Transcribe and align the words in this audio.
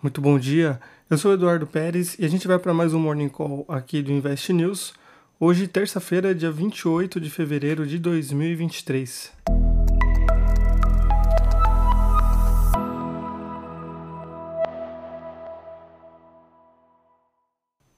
Muito 0.00 0.20
bom 0.20 0.38
dia, 0.38 0.80
eu 1.10 1.18
sou 1.18 1.32
Eduardo 1.32 1.66
Pérez 1.66 2.14
e 2.20 2.24
a 2.24 2.28
gente 2.28 2.46
vai 2.46 2.56
para 2.56 2.72
mais 2.72 2.94
um 2.94 3.00
Morning 3.00 3.28
Call 3.28 3.64
aqui 3.68 4.00
do 4.00 4.12
Invest 4.12 4.52
News. 4.52 4.94
Hoje, 5.40 5.66
terça-feira, 5.66 6.32
dia 6.32 6.52
28 6.52 7.20
de 7.20 7.28
fevereiro 7.28 7.84
de 7.84 7.98
2023. 7.98 9.32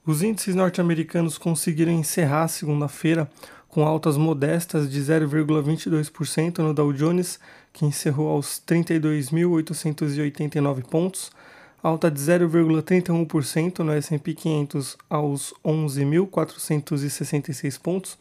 Os 0.07 0.23
índices 0.23 0.55
norte-americanos 0.55 1.37
conseguiram 1.37 1.93
encerrar 1.93 2.49
segunda-feira 2.49 3.31
com 3.69 3.87
altas 3.87 4.17
modestas 4.17 4.91
de 4.91 5.03
0,22% 5.03 6.61
no 6.61 6.73
Dow 6.73 6.95
Jones, 6.95 7.39
que 7.75 7.85
encerrou 7.85 8.31
aos 8.31 8.59
32.889 8.67 10.83
pontos 10.85 11.31
alta 11.83 12.11
de 12.11 12.21
0,31% 12.21 13.79
no 13.81 13.93
S&P 13.93 14.35
500 14.35 14.97
aos 15.09 15.55
11.466 15.65 17.81
pontos 17.81 18.19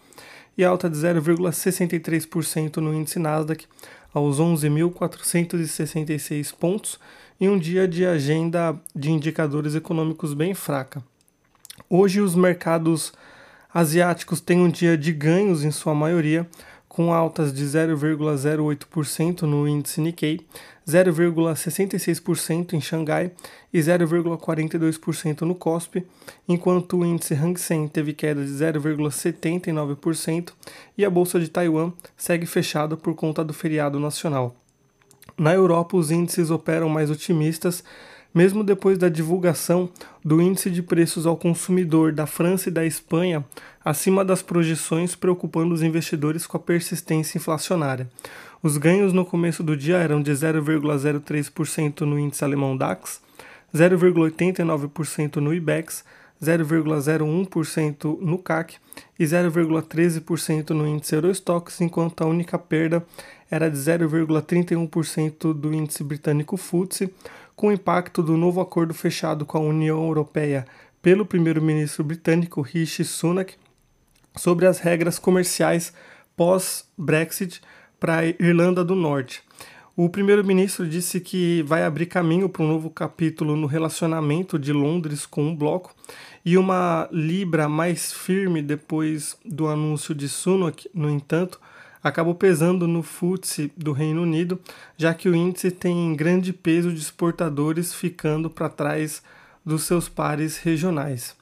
e 0.57 0.63
alta 0.63 0.89
de 0.89 0.95
0,63% 0.97 2.77
no 2.77 2.93
índice 2.93 3.19
Nasdaq 3.19 3.65
aos 4.13 4.39
11.466 4.39 6.55
pontos 6.55 6.97
em 7.39 7.47
um 7.47 7.57
dia 7.57 7.87
de 7.87 8.05
agenda 8.05 8.77
de 8.95 9.11
indicadores 9.11 9.73
econômicos 9.75 10.33
bem 10.33 10.53
fraca. 10.53 11.01
Hoje 11.89 12.19
os 12.21 12.35
mercados 12.35 13.13
asiáticos 13.73 14.41
têm 14.41 14.59
um 14.59 14.69
dia 14.69 14.97
de 14.97 15.13
ganhos 15.13 15.63
em 15.63 15.71
sua 15.71 15.95
maioria, 15.95 16.45
com 16.99 17.13
altas 17.13 17.53
de 17.53 17.63
0,08% 17.63 19.43
no 19.43 19.65
índice 19.65 20.01
Nikkei, 20.01 20.41
0,66% 20.85 22.73
em 22.73 22.81
Xangai 22.81 23.31
e 23.71 23.79
0,42% 23.79 25.43
no 25.43 25.55
COSP, 25.55 26.05
enquanto 26.45 26.97
o 26.97 27.05
índice 27.05 27.35
Hang 27.35 27.57
Seng 27.57 27.87
teve 27.87 28.11
queda 28.11 28.43
de 28.43 28.51
0,79% 28.51 30.51
e 30.97 31.05
a 31.05 31.09
bolsa 31.09 31.39
de 31.39 31.47
Taiwan 31.47 31.93
segue 32.17 32.45
fechada 32.45 32.97
por 32.97 33.15
conta 33.15 33.45
do 33.45 33.53
feriado 33.53 33.97
nacional. 33.97 34.53
Na 35.37 35.53
Europa, 35.53 35.95
os 35.95 36.11
índices 36.11 36.51
operam 36.51 36.89
mais 36.89 37.09
otimistas, 37.09 37.81
mesmo 38.33 38.63
depois 38.63 38.97
da 38.97 39.09
divulgação 39.09 39.89
do 40.23 40.41
índice 40.41 40.69
de 40.69 40.83
preços 40.83 41.25
ao 41.25 41.35
consumidor 41.35 42.11
da 42.11 42.25
França 42.25 42.69
e 42.69 42.71
da 42.71 42.85
Espanha 42.85 43.43
acima 43.83 44.23
das 44.23 44.41
projeções, 44.41 45.15
preocupando 45.15 45.73
os 45.73 45.81
investidores 45.81 46.45
com 46.45 46.57
a 46.57 46.59
persistência 46.59 47.37
inflacionária. 47.37 48.09
Os 48.61 48.77
ganhos 48.77 49.13
no 49.13 49.25
começo 49.25 49.63
do 49.63 49.75
dia 49.75 49.97
eram 49.97 50.21
de 50.21 50.31
0,03% 50.31 52.01
no 52.01 52.19
índice 52.19 52.43
alemão 52.43 52.75
DAX, 52.75 53.21
0,89% 53.73 55.37
no 55.37 55.53
IBEX, 55.53 56.03
0,01% 56.41 58.19
no 58.21 58.37
CAC 58.37 58.75
e 59.17 59.25
0,13% 59.25 60.69
no 60.69 60.87
índice 60.87 61.15
Eurostox, 61.15 61.81
enquanto 61.81 62.21
a 62.21 62.27
única 62.27 62.57
perda 62.57 63.05
era 63.51 63.69
de 63.69 63.77
0,31% 63.77 65.53
do 65.53 65.73
índice 65.73 66.03
britânico 66.03 66.55
FTSE, 66.55 67.13
com 67.59 67.67
o 67.67 67.73
impacto 67.73 68.23
do 68.23 68.37
novo 68.37 68.61
acordo 68.61 68.93
fechado 68.93 69.45
com 69.45 69.57
a 69.57 69.61
União 69.61 70.01
Europeia 70.01 70.65
pelo 71.01 71.25
primeiro-ministro 71.25 72.05
britânico 72.05 72.61
Rishi 72.61 73.03
Sunak 73.03 73.55
sobre 74.33 74.65
as 74.65 74.79
regras 74.79 75.19
comerciais 75.19 75.91
pós-Brexit 76.37 77.59
para 77.99 78.19
a 78.19 78.25
Irlanda 78.25 78.81
do 78.81 78.95
Norte. 78.95 79.43
O 79.93 80.07
primeiro-ministro 80.07 80.87
disse 80.87 81.19
que 81.19 81.61
vai 81.63 81.83
abrir 81.83 82.05
caminho 82.05 82.47
para 82.47 82.63
um 82.63 82.67
novo 82.69 82.89
capítulo 82.89 83.57
no 83.57 83.67
relacionamento 83.67 84.57
de 84.57 84.71
Londres 84.71 85.25
com 85.25 85.51
o 85.51 85.53
bloco 85.53 85.93
e 86.45 86.57
uma 86.57 87.09
libra 87.11 87.67
mais 87.67 88.13
firme 88.13 88.61
depois 88.61 89.35
do 89.43 89.67
anúncio 89.67 90.15
de 90.15 90.29
Sunak, 90.29 90.89
no 90.93 91.09
entanto, 91.09 91.59
acabou 92.03 92.35
pesando 92.35 92.87
no 92.87 93.03
FTSE 93.03 93.71
do 93.75 93.91
Reino 93.91 94.21
Unido, 94.21 94.59
já 94.97 95.13
que 95.13 95.29
o 95.29 95.35
índice 95.35 95.71
tem 95.71 96.15
grande 96.15 96.53
peso 96.53 96.91
de 96.91 96.99
exportadores 96.99 97.93
ficando 97.93 98.49
para 98.49 98.69
trás 98.69 99.21
dos 99.65 99.83
seus 99.83 100.07
pares 100.07 100.57
regionais. 100.57 101.35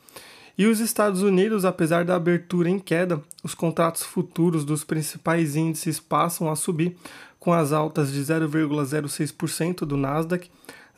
E 0.58 0.66
os 0.66 0.80
Estados 0.80 1.22
Unidos, 1.22 1.66
apesar 1.66 2.04
da 2.04 2.16
abertura 2.16 2.68
em 2.68 2.80
queda, 2.80 3.22
os 3.44 3.54
contratos 3.54 4.02
futuros 4.02 4.66
dos 4.66 4.84
principais 4.84 5.56
índices 5.56 6.00
passam 6.00 6.50
a 6.50 6.56
subir, 6.56 6.98
com 7.40 7.54
as 7.54 7.72
altas 7.72 8.12
de 8.12 8.20
0,06% 8.20 9.86
do 9.86 9.96
Nasdaq, 9.96 10.50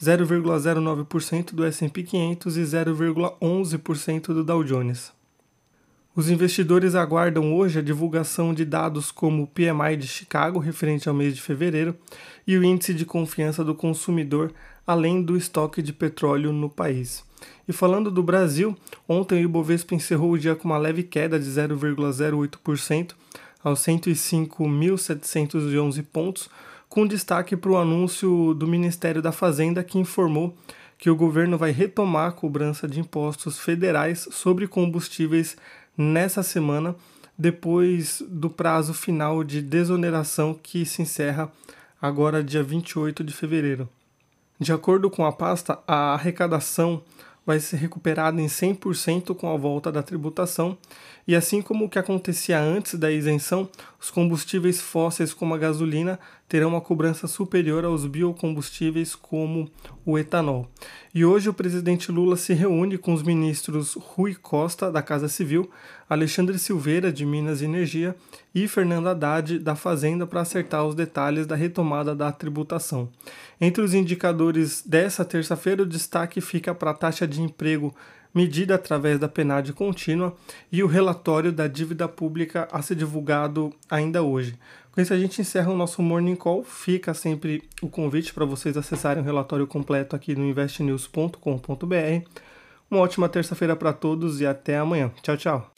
0,09% 0.01 1.53
do 1.53 1.65
S&P 1.65 2.03
500 2.03 2.55
e 2.55 2.61
0,11% 2.61 4.27
do 4.27 4.45
Dow 4.45 4.63
Jones. 4.63 5.18
Os 6.19 6.29
investidores 6.29 6.95
aguardam 6.95 7.55
hoje 7.55 7.79
a 7.79 7.81
divulgação 7.81 8.53
de 8.53 8.65
dados 8.65 9.09
como 9.09 9.43
o 9.43 9.47
PMI 9.47 9.95
de 9.95 10.05
Chicago, 10.05 10.59
referente 10.59 11.07
ao 11.07 11.15
mês 11.15 11.33
de 11.33 11.41
fevereiro, 11.41 11.95
e 12.45 12.57
o 12.57 12.63
índice 12.65 12.93
de 12.93 13.05
confiança 13.05 13.63
do 13.63 13.73
consumidor, 13.73 14.51
além 14.85 15.21
do 15.21 15.37
estoque 15.37 15.81
de 15.81 15.93
petróleo 15.93 16.51
no 16.51 16.69
país. 16.69 17.23
E 17.65 17.71
falando 17.71 18.11
do 18.11 18.21
Brasil, 18.21 18.75
ontem 19.07 19.39
o 19.39 19.43
Ibovespa 19.45 19.95
encerrou 19.95 20.33
o 20.33 20.37
dia 20.37 20.57
com 20.57 20.67
uma 20.67 20.77
leve 20.77 21.03
queda 21.03 21.39
de 21.39 21.49
0,08% 21.49 23.13
aos 23.63 23.79
105.711 23.79 26.05
pontos, 26.11 26.49
com 26.89 27.07
destaque 27.07 27.55
para 27.55 27.71
o 27.71 27.77
anúncio 27.77 28.53
do 28.55 28.67
Ministério 28.67 29.21
da 29.21 29.31
Fazenda 29.31 29.85
que 29.85 29.97
informou 29.97 30.53
que 30.99 31.09
o 31.09 31.15
governo 31.15 31.57
vai 31.57 31.71
retomar 31.71 32.27
a 32.27 32.31
cobrança 32.33 32.85
de 32.85 32.99
impostos 32.99 33.57
federais 33.57 34.27
sobre 34.31 34.67
combustíveis 34.67 35.55
nessa 35.99 36.41
semana, 36.41 36.95
depois 37.37 38.23
do 38.25 38.49
prazo 38.49 38.93
final 38.93 39.43
de 39.43 39.61
desoneração 39.61 40.53
que 40.53 40.85
se 40.85 41.01
encerra 41.01 41.51
agora 42.01 42.41
dia 42.41 42.63
28 42.63 43.21
de 43.21 43.33
fevereiro. 43.33 43.89
De 44.57 44.71
acordo 44.71 45.09
com 45.09 45.25
a 45.25 45.31
pasta, 45.33 45.77
a 45.85 46.13
arrecadação 46.13 47.03
vai 47.45 47.59
ser 47.59 47.77
recuperada 47.77 48.41
em 48.41 48.45
100% 48.45 49.35
com 49.35 49.53
a 49.53 49.57
volta 49.57 49.91
da 49.91 50.01
tributação, 50.01 50.77
e 51.29 51.35
assim 51.35 51.61
como 51.61 51.85
o 51.85 51.89
que 51.89 51.99
acontecia 51.99 52.59
antes 52.59 52.95
da 52.95 53.11
isenção, 53.11 53.69
os 54.01 54.09
combustíveis 54.09 54.81
fósseis 54.81 55.31
como 55.31 55.53
a 55.53 55.59
gasolina 55.59 56.19
terão 56.47 56.69
uma 56.69 56.81
cobrança 56.81 57.27
superior 57.27 57.85
aos 57.85 58.03
biocombustíveis 58.07 59.13
como 59.13 59.69
o 60.03 60.17
etanol. 60.17 60.67
E 61.13 61.23
hoje 61.23 61.47
o 61.47 61.53
presidente 61.53 62.11
Lula 62.11 62.35
se 62.35 62.55
reúne 62.55 62.97
com 62.97 63.13
os 63.13 63.21
ministros 63.21 63.93
Rui 63.93 64.33
Costa, 64.33 64.91
da 64.91 65.03
Casa 65.03 65.27
Civil, 65.27 65.69
Alexandre 66.09 66.57
Silveira, 66.57 67.13
de 67.13 67.27
Minas 67.27 67.61
e 67.61 67.65
Energia, 67.65 68.15
e 68.55 68.67
Fernando 68.67 69.09
Haddad, 69.09 69.59
da 69.59 69.75
Fazenda, 69.75 70.25
para 70.25 70.41
acertar 70.41 70.83
os 70.83 70.95
detalhes 70.95 71.45
da 71.45 71.55
retomada 71.55 72.15
da 72.15 72.31
tributação. 72.31 73.07
Entre 73.61 73.83
os 73.83 73.93
indicadores 73.93 74.81
dessa 74.83 75.23
terça-feira, 75.23 75.83
o 75.83 75.85
destaque 75.85 76.41
fica 76.41 76.73
para 76.73 76.89
a 76.89 76.95
taxa 76.95 77.27
de 77.27 77.39
emprego 77.39 77.93
medida 78.33 78.75
através 78.75 79.19
da 79.19 79.27
PNAD 79.27 79.73
contínua 79.73 80.35
e 80.71 80.83
o 80.83 80.87
relatório 80.87 81.51
da 81.51 81.67
dívida 81.67 82.07
pública 82.07 82.67
a 82.71 82.81
ser 82.81 82.95
divulgado 82.95 83.73
ainda 83.89 84.21
hoje. 84.23 84.57
Com 84.91 85.01
isso, 85.01 85.13
a 85.13 85.19
gente 85.19 85.39
encerra 85.41 85.71
o 85.71 85.77
nosso 85.77 86.01
Morning 86.01 86.35
Call. 86.35 86.63
Fica 86.63 87.13
sempre 87.13 87.63
o 87.81 87.87
convite 87.87 88.33
para 88.33 88.45
vocês 88.45 88.75
acessarem 88.75 89.21
o 89.21 89.25
relatório 89.25 89.67
completo 89.67 90.15
aqui 90.15 90.35
no 90.35 90.45
investnews.com.br. 90.45 92.27
Uma 92.89 93.01
ótima 93.01 93.29
terça-feira 93.29 93.75
para 93.75 93.93
todos 93.93 94.41
e 94.41 94.47
até 94.47 94.77
amanhã. 94.77 95.11
Tchau, 95.21 95.37
tchau. 95.37 95.71